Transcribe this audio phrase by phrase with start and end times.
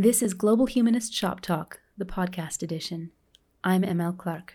[0.00, 3.10] This is Global Humanist Shop Talk, the podcast edition.
[3.64, 4.54] I'm ML Clark.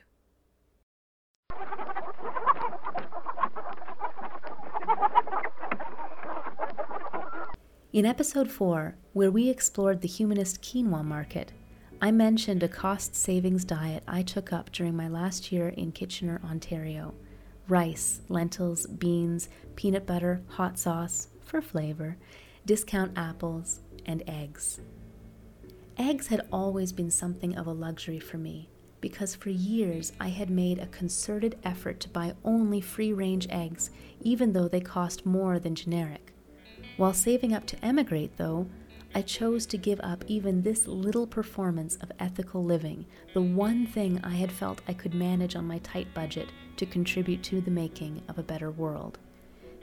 [7.92, 11.52] In episode 4, where we explored the humanist quinoa market,
[12.02, 16.40] I mentioned a cost savings diet I took up during my last year in Kitchener,
[16.46, 17.14] Ontario
[17.68, 22.16] rice, lentils, beans, peanut butter, hot sauce for flavor,
[22.66, 24.80] discount apples, and eggs.
[25.98, 28.70] Eggs had always been something of a luxury for me
[29.04, 33.90] because for years I had made a concerted effort to buy only free range eggs,
[34.22, 36.34] even though they cost more than generic.
[36.96, 38.68] While saving up to emigrate, though,
[39.14, 44.22] I chose to give up even this little performance of ethical living, the one thing
[44.24, 48.24] I had felt I could manage on my tight budget to contribute to the making
[48.30, 49.20] of a better world.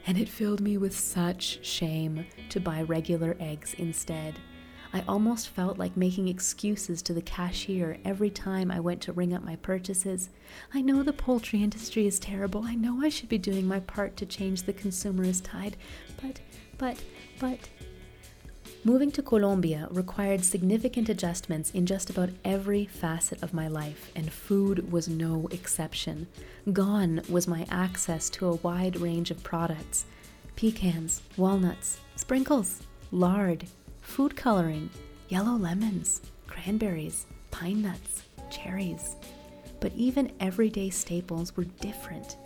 [0.06, 4.40] And it filled me with such shame to buy regular eggs instead.
[4.92, 9.32] I almost felt like making excuses to the cashier every time I went to ring
[9.32, 10.30] up my purchases.
[10.74, 12.65] I know the poultry industry is terrible.
[12.65, 15.76] I know I should be doing my part to change the consumerist tide.
[16.20, 16.40] But,
[16.76, 17.02] but,
[17.38, 17.68] but.
[18.82, 24.32] Moving to Colombia required significant adjustments in just about every facet of my life, and
[24.32, 26.26] food was no exception.
[26.72, 30.06] Gone was my access to a wide range of products
[30.56, 33.66] pecans, walnuts, sprinkles, lard,
[34.10, 34.90] food coloring,
[35.28, 39.14] yellow lemons, cranberries, pine nuts, cherries.
[39.78, 42.36] But even everyday staples were different.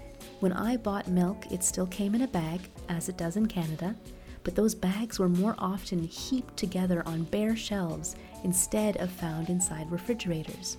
[0.41, 3.97] When I bought milk, it still came in a bag, as it does in Canada,
[4.43, 9.91] but those bags were more often heaped together on bare shelves instead of found inside
[9.91, 10.77] refrigerators.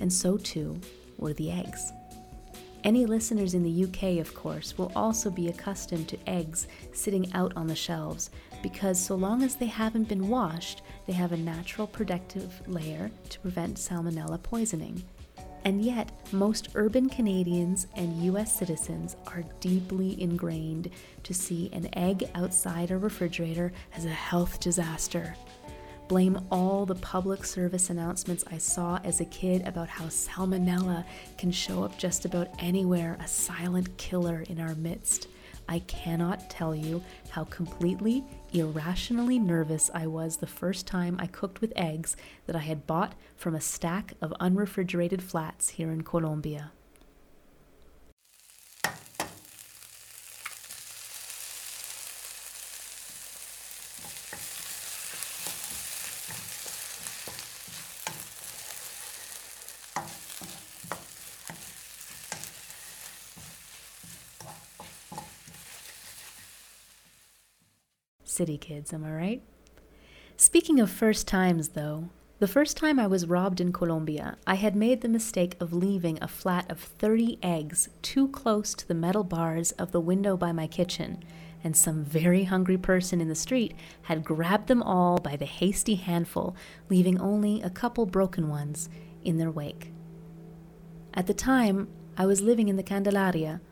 [0.00, 0.80] And so too
[1.18, 1.92] were the eggs.
[2.86, 7.52] Any listeners in the UK, of course, will also be accustomed to eggs sitting out
[7.56, 8.30] on the shelves
[8.62, 13.40] because so long as they haven't been washed, they have a natural protective layer to
[13.40, 15.02] prevent salmonella poisoning.
[15.64, 20.90] And yet, most urban Canadians and US citizens are deeply ingrained
[21.24, 25.34] to see an egg outside a refrigerator as a health disaster
[26.08, 31.04] blame all the public service announcements I saw as a kid about how salmonella
[31.36, 35.28] can show up just about anywhere, a silent killer in our midst.
[35.68, 41.60] I cannot tell you how completely, irrationally nervous I was the first time I cooked
[41.60, 42.16] with eggs
[42.46, 46.70] that I had bought from a stack of unrefrigerated flats here in Colombia.
[68.36, 69.42] City kids, am I right?
[70.36, 74.76] Speaking of first times, though, the first time I was robbed in Colombia, I had
[74.76, 79.24] made the mistake of leaving a flat of 30 eggs too close to the metal
[79.24, 81.24] bars of the window by my kitchen,
[81.64, 85.94] and some very hungry person in the street had grabbed them all by the hasty
[85.94, 86.54] handful,
[86.90, 88.90] leaving only a couple broken ones
[89.24, 89.92] in their wake.
[91.14, 93.62] At the time, I was living in the Candelaria,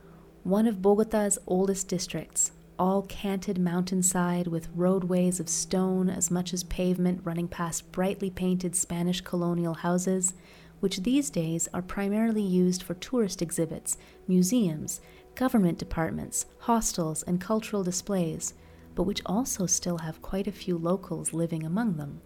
[0.42, 6.64] one of Bogota's oldest districts, all canted mountainside with roadways of stone as much as
[6.64, 10.34] pavement running past brightly painted Spanish colonial houses,
[10.80, 13.96] which these days are primarily used for tourist exhibits,
[14.28, 15.00] museums,
[15.34, 18.54] government departments, hostels, and cultural displays,
[18.94, 22.20] but which also still have quite a few locals living among them.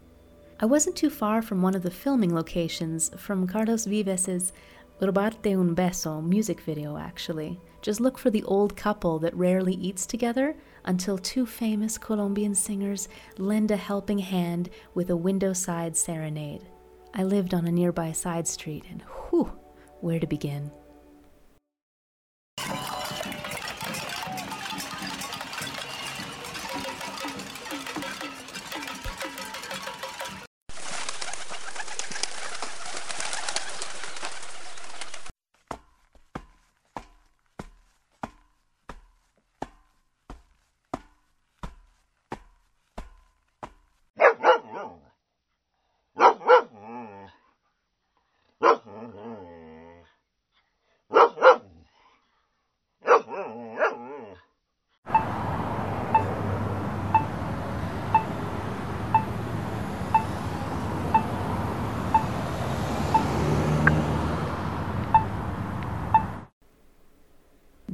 [0.61, 4.53] I wasn't too far from one of the filming locations from Carlos Vives's
[5.01, 7.61] Robarte un beso music video, actually.
[7.83, 13.09] Just look for the old couple that rarely eats together until two famous Colombian singers
[13.39, 16.63] lend a helping hand with a window-side serenade.
[17.15, 19.53] I lived on a nearby side street, and whew,
[20.01, 20.73] where to begin?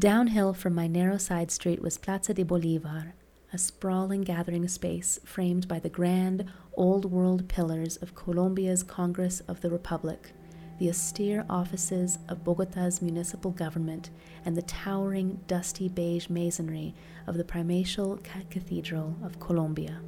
[0.05, 3.15] Downhill from my narrow side street was Plaza de Bolivar,
[3.55, 9.63] a sprawling gathering space framed by the grand, old world pillars of Colombia's Congress of
[9.63, 10.33] the Republic,
[10.79, 14.11] the austere offices of Bogota's municipal government,
[14.45, 16.95] and the towering, dusty beige masonry
[17.27, 18.19] of the primatial
[18.51, 20.03] Cathedral of Colombia.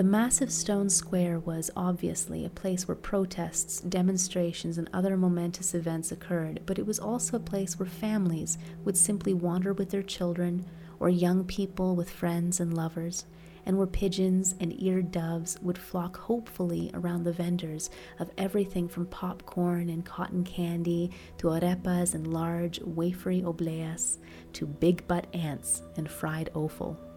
[0.00, 6.10] The massive stone square was obviously a place where protests, demonstrations, and other momentous events
[6.10, 10.64] occurred, but it was also a place where families would simply wander with their children,
[11.00, 13.26] or young people with friends and lovers,
[13.66, 19.04] and where pigeons and eared doves would flock hopefully around the vendors of everything from
[19.04, 24.16] popcorn and cotton candy to arepas and large wafery obleas
[24.54, 27.09] to big butt ants and fried offal.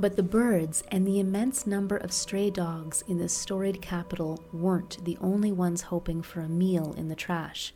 [0.00, 5.04] But the birds and the immense number of stray dogs in this storied capital weren't
[5.04, 7.74] the only ones hoping for a meal in the trash.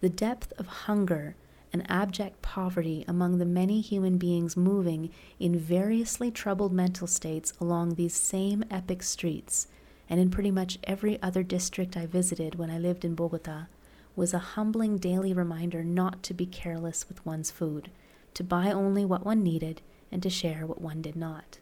[0.00, 1.34] The depth of hunger
[1.72, 5.10] and abject poverty among the many human beings moving
[5.40, 9.66] in variously troubled mental states along these same epic streets,
[10.08, 13.64] and in pretty much every other district I visited when I lived in Bogota,
[14.14, 17.90] was a humbling daily reminder not to be careless with one's food,
[18.34, 19.82] to buy only what one needed,
[20.12, 21.58] and to share what one did not.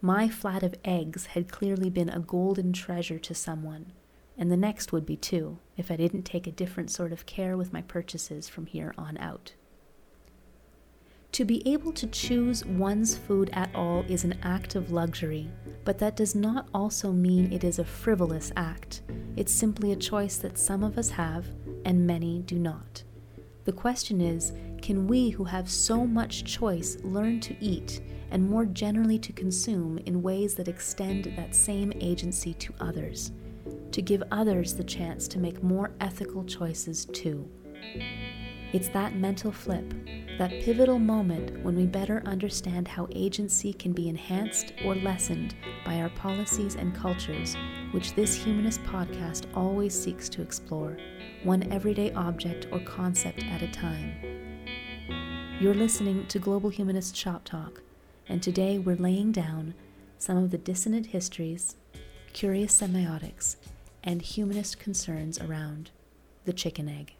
[0.00, 3.92] My flat of eggs had clearly been a golden treasure to someone,
[4.36, 7.56] and the next would be too, if I didn't take a different sort of care
[7.56, 9.54] with my purchases from here on out.
[11.32, 15.50] To be able to choose one's food at all is an act of luxury,
[15.84, 19.02] but that does not also mean it is a frivolous act.
[19.36, 21.46] It's simply a choice that some of us have
[21.84, 23.02] and many do not.
[23.68, 28.00] The question is can we who have so much choice learn to eat
[28.30, 33.30] and more generally to consume in ways that extend that same agency to others,
[33.92, 37.46] to give others the chance to make more ethical choices too.
[38.72, 39.92] It's that mental flip,
[40.38, 45.54] that pivotal moment when we better understand how agency can be enhanced or lessened
[45.84, 47.54] by our policies and cultures,
[47.90, 50.96] which this humanist podcast always seeks to explore,
[51.44, 54.14] one everyday object or concept at a time.
[55.60, 57.82] You're listening to Global Humanist Shop Talk
[58.28, 59.74] and today we're laying down
[60.18, 61.76] some of the dissonant histories,
[62.32, 63.56] curious semiotics,
[64.04, 65.90] and humanist concerns around
[66.44, 67.14] the chicken egg.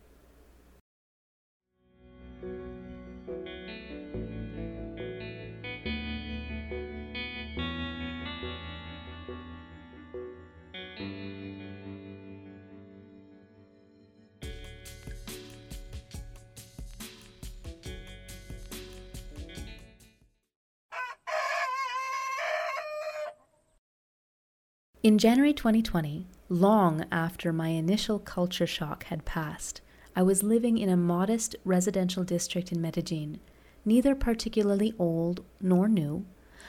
[25.09, 29.81] In January 2020, long after my initial culture shock had passed,
[30.15, 33.41] I was living in a modest residential district in Medellin,
[33.87, 36.27] neither particularly old nor new,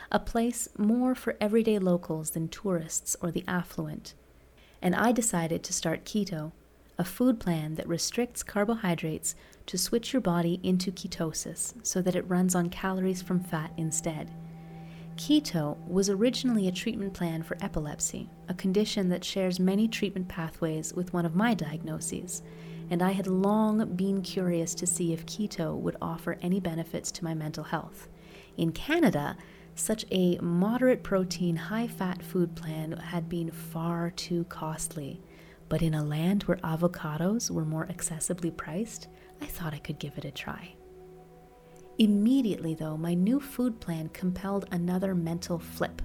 [0.09, 4.13] a place more for everyday locals than tourists or the affluent.
[4.81, 6.53] And I decided to start keto,
[6.97, 9.35] a food plan that restricts carbohydrates
[9.65, 14.31] to switch your body into ketosis so that it runs on calories from fat instead.
[15.19, 20.93] Keto was originally a treatment plan for epilepsy, a condition that shares many treatment pathways
[20.93, 22.41] with one of my diagnoses,
[22.89, 27.25] and I had long been curious to see if keto would offer any benefits to
[27.25, 28.07] my mental health.
[28.55, 29.35] In Canada,
[29.75, 35.21] such a moderate protein, high fat food plan had been far too costly.
[35.67, 39.09] But in a land where avocados were more accessibly priced,
[39.41, 40.75] I thought I could give it a try.
[41.99, 46.01] Immediately, though, my new food plan compelled another mental flip,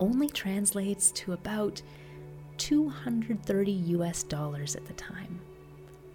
[0.00, 1.80] only translates to about
[2.56, 5.38] 230 US dollars at the time.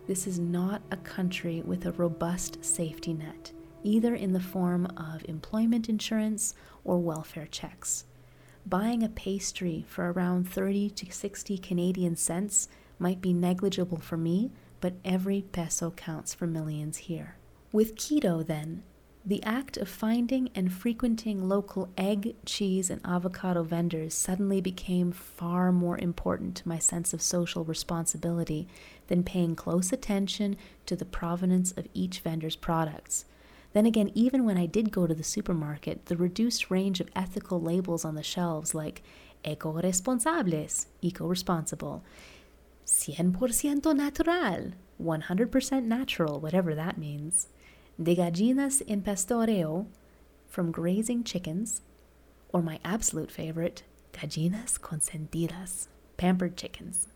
[0.07, 3.53] This is not a country with a robust safety net
[3.85, 8.05] either in the form of employment insurance or welfare checks.
[8.65, 14.49] Buying a pastry for around 30 to 60 Canadian cents might be negligible for me,
[14.81, 17.35] but every peso counts for millions here.
[17.71, 18.83] With keto, then,
[19.27, 25.71] The act of finding and frequenting local egg, cheese, and avocado vendors suddenly became far
[25.71, 28.67] more important to my sense of social responsibility
[29.07, 33.25] than paying close attention to the provenance of each vendor's products.
[33.75, 37.59] Then again, even when I did go to the supermarket, the reduced range of ethical
[37.61, 39.03] labels on the shelves, like
[39.43, 42.01] eco-responsables, eco-responsible,
[42.85, 44.71] 100% natural,
[45.03, 47.49] 100% natural, whatever that means,
[48.01, 49.87] de gallinas en pastoreo
[50.47, 51.81] from grazing chickens,
[52.53, 57.09] or my absolute favorite, gallinas consentidas, pampered chickens,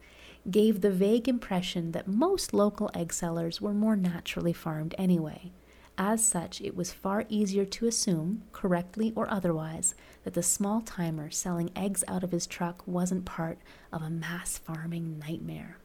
[0.52, 5.54] gave the vague impression that most local egg sellers were more naturally farmed anyway.
[6.02, 11.30] As such, it was far easier to assume, correctly or otherwise, that the small timer
[11.30, 13.60] selling eggs out of his truck wasn't part
[13.92, 15.78] of a mass farming nightmare.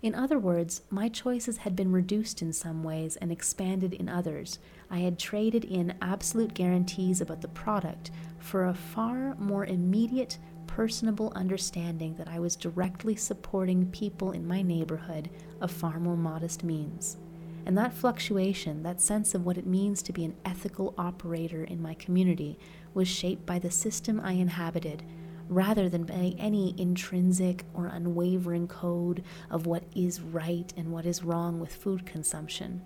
[0.00, 4.60] In other words, my choices had been reduced in some ways and expanded in others.
[4.88, 11.32] I had traded in absolute guarantees about the product for a far more immediate, personable
[11.34, 15.30] understanding that I was directly supporting people in my neighborhood
[15.60, 17.16] of far more modest means.
[17.64, 21.80] And that fluctuation, that sense of what it means to be an ethical operator in
[21.80, 22.58] my community,
[22.94, 25.02] was shaped by the system I inhabited
[25.48, 31.22] rather than by any intrinsic or unwavering code of what is right and what is
[31.22, 32.82] wrong with food consumption,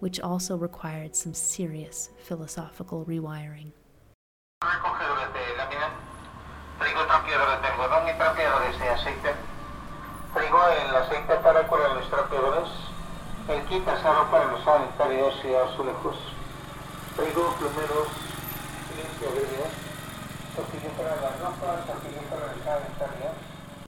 [0.00, 3.72] which also required some serious philosophical rewiring.
[15.56, 16.18] Azulejos.
[17.16, 18.28] plomeros,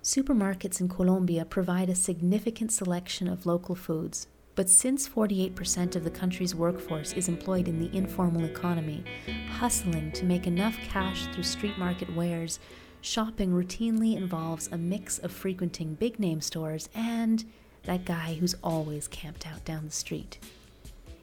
[0.03, 6.11] Supermarkets in Colombia provide a significant selection of local foods, but since 48% of the
[6.11, 9.05] country's workforce is employed in the informal economy,
[9.51, 12.61] hustling to make enough cash through street market wares,
[13.03, 17.45] shopping routinely involves a mix of frequenting big name stores and
[17.85, 20.39] that guy who's always camped out down the street.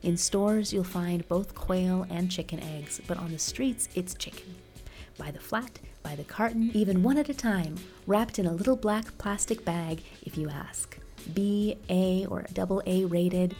[0.03, 4.55] In stores, you'll find both quail and chicken eggs, but on the streets, it's chicken
[5.17, 8.75] by the flat, by the carton, even one at a time, wrapped in a little
[8.75, 10.97] black plastic bag if you ask.
[11.33, 13.55] B, A, or double A rated,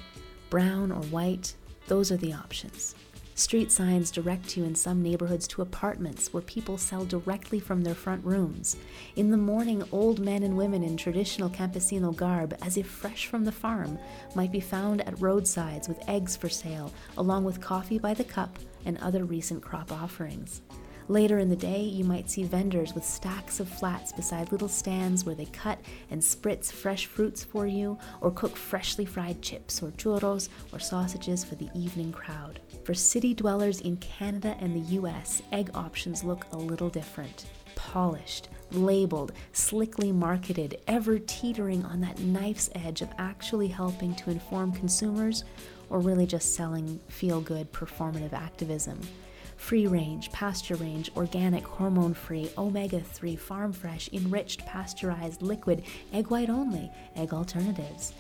[0.50, 1.56] brown or white,
[1.88, 2.96] those are the options.
[3.38, 7.94] Street signs direct you in some neighborhoods to apartments where people sell directly from their
[7.94, 8.78] front rooms.
[9.16, 13.46] In the morning, old men and women in traditional campesino garb, as if fresh from
[13.46, 14.00] the farm,
[14.34, 18.58] might be found at roadsides with eggs for sale, along with coffee by the cup
[18.86, 20.64] and other recent crop offerings.
[21.10, 25.24] Later in the day, you might see vendors with stacks of flats beside little stands
[25.24, 25.80] where they cut
[26.12, 31.46] and spritz fresh fruits for you, or cook freshly fried chips or churros or sausages
[31.46, 32.60] for the evening crowd.
[32.84, 37.46] For city dwellers in Canada and the US, egg options look a little different.
[37.76, 44.74] Polished, labeled, slickly marketed, ever teetering on that knife's edge of actually helping to inform
[44.74, 45.46] consumers
[45.90, 49.00] or really just selling feel good performative activism
[49.58, 55.84] free range, pasture range, organic, hormone free, omega 3, farm fresh, enriched, pasteurized, liquid,
[56.14, 58.14] egg white only, egg alternatives.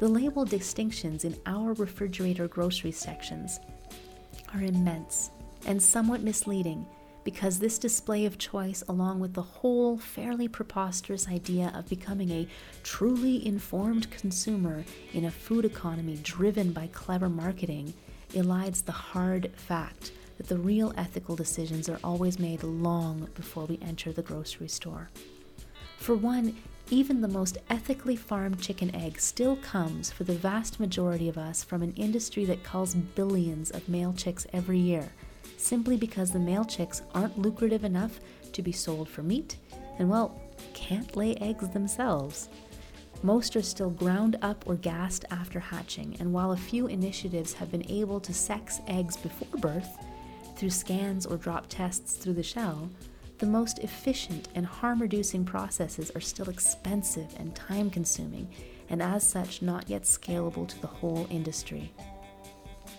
[0.00, 3.60] The label distinctions in our refrigerator grocery sections
[4.52, 5.30] are immense
[5.66, 6.84] and somewhat misleading
[7.22, 12.46] because this display of choice, along with the whole fairly preposterous idea of becoming a
[12.82, 17.94] truly informed consumer in a food economy driven by clever marketing,
[18.34, 23.78] elides the hard fact that the real ethical decisions are always made long before we
[23.82, 25.10] enter the grocery store.
[25.98, 26.56] For one,
[26.90, 31.64] even the most ethically farmed chicken egg still comes for the vast majority of us
[31.64, 35.12] from an industry that culls billions of male chicks every year,
[35.56, 38.20] simply because the male chicks aren't lucrative enough
[38.52, 39.56] to be sold for meat
[39.98, 40.38] and, well,
[40.74, 42.48] can't lay eggs themselves.
[43.22, 47.70] Most are still ground up or gassed after hatching, and while a few initiatives have
[47.70, 49.96] been able to sex eggs before birth,
[50.56, 52.90] through scans or drop tests through the shell,
[53.38, 58.48] the most efficient and harm reducing processes are still expensive and time consuming,
[58.88, 61.92] and as such, not yet scalable to the whole industry.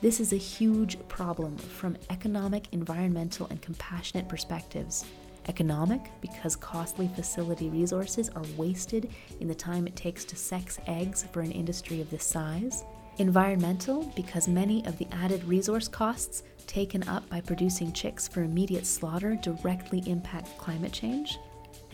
[0.01, 5.05] This is a huge problem from economic, environmental, and compassionate perspectives.
[5.47, 11.25] Economic, because costly facility resources are wasted in the time it takes to sex eggs
[11.31, 12.83] for an industry of this size.
[13.17, 18.85] Environmental, because many of the added resource costs taken up by producing chicks for immediate
[18.85, 21.39] slaughter directly impact climate change,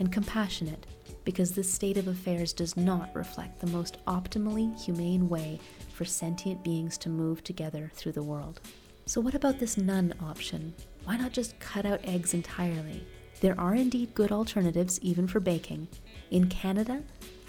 [0.00, 0.86] and compassionate
[1.24, 5.60] because this state of affairs does not reflect the most optimally humane way
[5.92, 8.60] for sentient beings to move together through the world.
[9.06, 10.74] So, what about this none option?
[11.04, 13.06] Why not just cut out eggs entirely?
[13.40, 15.88] There are indeed good alternatives, even for baking.
[16.30, 17.02] In Canada,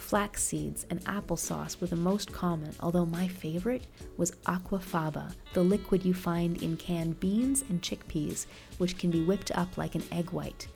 [0.03, 6.05] flax seeds and applesauce were the most common, although my favorite was aquafaba, the liquid
[6.05, 8.45] you find in canned beans and chickpeas,
[8.77, 10.67] which can be whipped up like an egg white.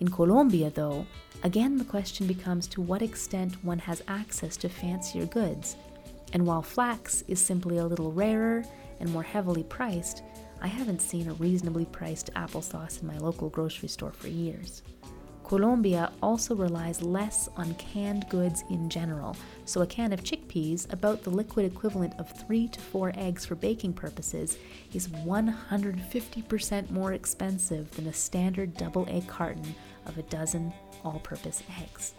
[0.00, 1.06] In Colombia, though,
[1.42, 5.76] again the question becomes to what extent one has access to fancier goods.
[6.32, 8.64] And while flax is simply a little rarer
[8.98, 10.22] and more heavily priced,
[10.62, 14.82] I haven't seen a reasonably priced applesauce in my local grocery store for years.
[15.50, 21.24] Colombia also relies less on canned goods in general, so a can of chickpeas, about
[21.24, 24.58] the liquid equivalent of 3 to 4 eggs for baking purposes,
[24.94, 29.74] is 150% more expensive than a standard double egg carton
[30.06, 30.72] of a dozen
[31.04, 32.14] all purpose eggs.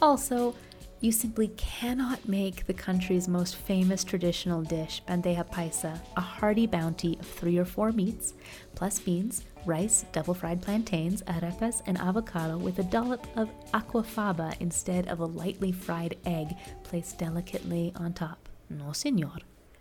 [0.00, 0.52] Also,
[0.98, 7.16] you simply cannot make the country's most famous traditional dish, bandeja paisa, a hearty bounty
[7.20, 8.34] of three or four meats,
[8.74, 15.08] plus beans, rice, double fried plantains, arepas, and avocado with a dollop of aquafaba instead
[15.08, 18.48] of a lightly fried egg placed delicately on top.
[18.68, 19.38] No, senor.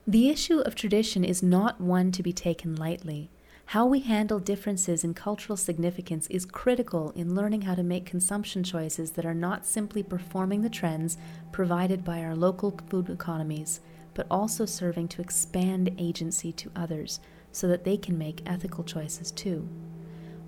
[0.07, 3.29] The issue of tradition is not one to be taken lightly.
[3.67, 8.63] How we handle differences in cultural significance is critical in learning how to make consumption
[8.63, 11.17] choices that are not simply performing the trends
[11.51, 13.79] provided by our local food economies,
[14.13, 17.21] but also serving to expand agency to others
[17.51, 19.67] so that they can make ethical choices too.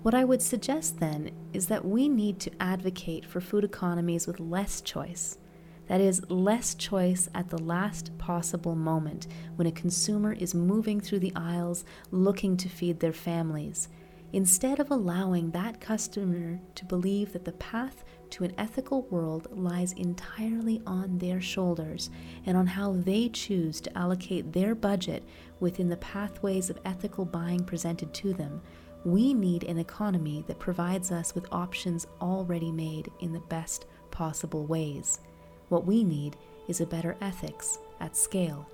[0.02, 4.40] What I would suggest then is that we need to advocate for food economies with
[4.40, 5.38] less choice
[5.86, 11.18] that is, less choice at the last possible moment when a consumer is moving through
[11.18, 13.88] the aisles looking to feed their families,
[14.34, 19.92] instead of allowing that customer to believe that the path to an ethical world lies
[19.92, 22.10] entirely on their shoulders
[22.44, 25.22] and on how they choose to allocate their budget
[25.60, 28.60] within the pathways of ethical buying presented to them.
[29.04, 34.66] We need an economy that provides us with options already made in the best possible
[34.66, 35.20] ways.
[35.68, 36.36] What we need
[36.66, 38.68] is a better ethics at scale.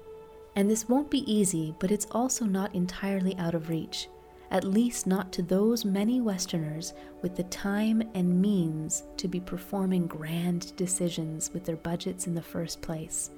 [0.57, 4.09] And this won't be easy, but it's also not entirely out of reach,
[4.51, 10.07] at least not to those many Westerners with the time and means to be performing
[10.07, 13.31] grand decisions with their budgets in the first place.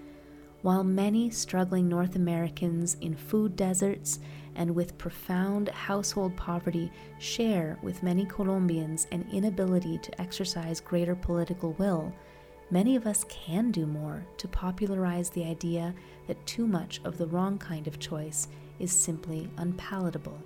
[0.63, 4.21] While many struggling North Americans in food deserts
[4.55, 11.73] and with profound household poverty share with many Colombians an inability to exercise greater political
[11.73, 12.15] will,
[12.71, 15.93] many of us can do more to popularize the idea
[16.29, 18.47] that too much of the wrong kind of choice
[18.79, 20.41] is simply unpalatable.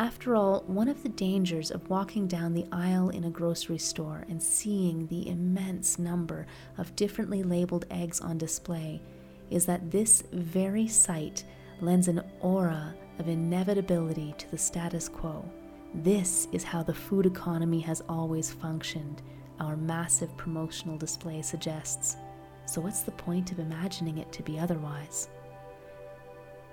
[0.00, 4.24] After all, one of the dangers of walking down the aisle in a grocery store
[4.30, 6.46] and seeing the immense number
[6.78, 9.02] of differently labeled eggs on display
[9.50, 11.44] is that this very sight
[11.82, 15.44] lends an aura of inevitability to the status quo.
[15.92, 19.20] This is how the food economy has always functioned
[19.60, 22.16] our massive promotional display suggests.
[22.64, 25.28] So, what's the point of imagining it to be otherwise?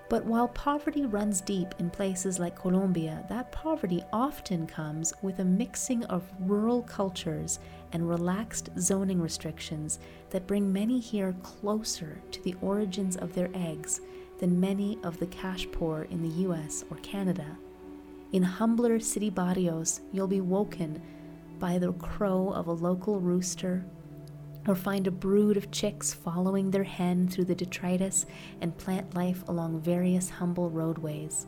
[0.10, 5.46] But while poverty runs deep in places like Colombia, that poverty often comes with a
[5.46, 7.60] mixing of rural cultures
[7.92, 14.00] and relaxed zoning restrictions that bring many here closer to the origins of their eggs
[14.40, 17.58] than many of the cash poor in the US or Canada.
[18.32, 21.02] In humbler city barrios, you'll be woken
[21.60, 23.84] by the crow of a local rooster,
[24.68, 28.26] or find a brood of chicks following their hen through the detritus
[28.62, 31.48] and plant life along various humble roadways.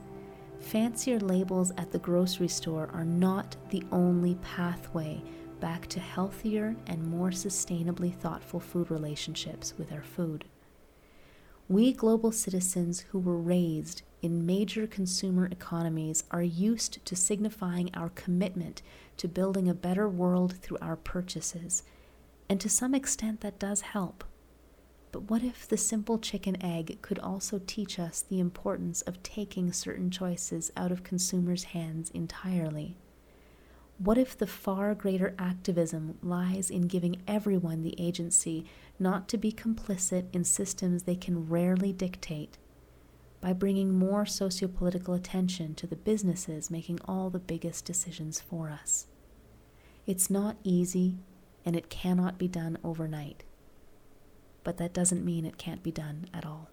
[0.60, 5.22] Fancier labels at the grocery store are not the only pathway
[5.60, 10.46] back to healthier and more sustainably thoughtful food relationships with our food.
[11.68, 18.10] We global citizens who were raised in major consumer economies are used to signifying our
[18.10, 18.82] commitment
[19.18, 21.84] to building a better world through our purchases,
[22.50, 24.24] and to some extent that does help.
[25.12, 29.72] But what if the simple chicken egg could also teach us the importance of taking
[29.72, 32.98] certain choices out of consumers' hands entirely?
[33.98, 38.66] What if the far greater activism lies in giving everyone the agency
[38.98, 42.58] not to be complicit in systems they can rarely dictate?
[43.42, 49.08] by bringing more sociopolitical attention to the businesses making all the biggest decisions for us.
[50.06, 51.20] It's not easy
[51.70, 53.44] and it cannot be done overnight,
[54.64, 56.68] but that doesn't mean it can't be done at all.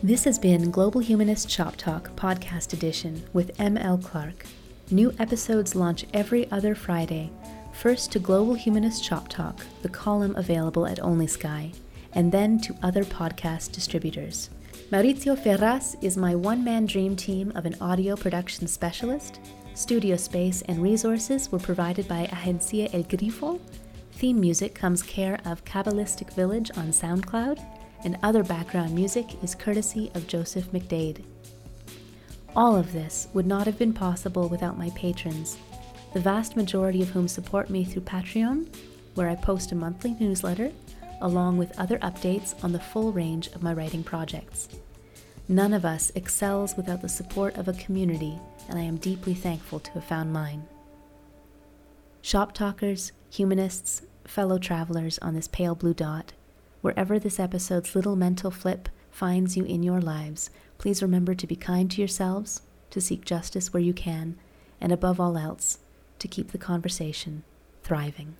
[0.00, 3.98] This has been Global Humanist Shop Talk Podcast Edition with M.L.
[3.98, 4.46] Clark.
[4.92, 7.32] New episodes launch every other Friday
[7.72, 11.74] First to Global Humanist Shop Talk, the column available at OnlySky,
[12.12, 14.50] and then to other podcast distributors.
[14.92, 19.40] Maurizio Ferraz is my one man dream team of an audio production specialist.
[19.74, 23.58] Studio space and resources were provided by Agencia El Grifo.
[24.12, 27.60] Theme music comes care of Kabbalistic Village on SoundCloud,
[28.04, 31.24] and other background music is courtesy of Joseph McDade.
[32.54, 35.56] All of this would not have been possible without my patrons,
[36.14, 38.72] the vast majority of whom support me through Patreon,
[39.16, 40.70] where I post a monthly newsletter
[41.20, 44.68] along with other updates on the full range of my writing projects.
[45.48, 49.78] None of us excels without the support of a community, and I am deeply thankful
[49.80, 50.64] to have found mine.
[52.20, 56.32] Shop talkers, humanists, fellow travelers on this pale blue dot,
[56.80, 61.56] wherever this episode's little mental flip finds you in your lives, please remember to be
[61.56, 64.36] kind to yourselves, to seek justice where you can,
[64.80, 65.78] and above all else,
[66.18, 67.44] to keep the conversation
[67.82, 68.36] thriving.